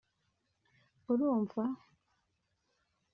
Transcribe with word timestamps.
“Urumva 1.13 1.63